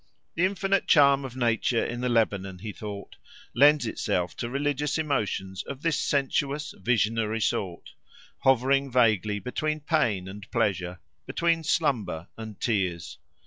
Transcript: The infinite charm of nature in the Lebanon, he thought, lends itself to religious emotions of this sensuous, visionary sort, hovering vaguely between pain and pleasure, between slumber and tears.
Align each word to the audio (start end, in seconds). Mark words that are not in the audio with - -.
The 0.33 0.45
infinite 0.45 0.87
charm 0.87 1.23
of 1.23 1.35
nature 1.35 1.85
in 1.85 2.01
the 2.01 2.09
Lebanon, 2.09 2.57
he 2.57 2.71
thought, 2.73 3.17
lends 3.53 3.85
itself 3.85 4.35
to 4.37 4.49
religious 4.49 4.97
emotions 4.97 5.61
of 5.61 5.83
this 5.83 5.99
sensuous, 5.99 6.73
visionary 6.79 7.39
sort, 7.39 7.91
hovering 8.39 8.91
vaguely 8.91 9.37
between 9.37 9.79
pain 9.79 10.27
and 10.27 10.49
pleasure, 10.49 11.01
between 11.27 11.63
slumber 11.63 12.29
and 12.35 12.59
tears. 12.59 13.19